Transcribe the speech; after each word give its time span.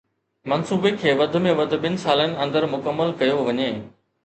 منصوبي 0.53 0.91
کي 1.01 1.11
وڌ 1.19 1.37
۾ 1.43 1.51
وڌ 1.61 1.77
ٻن 1.85 1.99
سالن 2.05 2.31
اندر 2.47 2.69
مڪمل 2.75 3.15
ڪيو 3.21 3.39
وڃي. 3.47 3.71